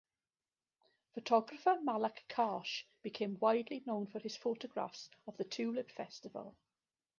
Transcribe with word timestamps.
Photographer 1.13 1.77
Malak 1.83 2.23
Karsh 2.27 2.85
became 3.03 3.37
widely 3.37 3.83
known 3.85 4.07
for 4.07 4.17
his 4.17 4.35
photographs 4.35 5.11
of 5.27 5.37
the 5.37 5.43
Tulip 5.43 5.91
Festival. 5.91 6.57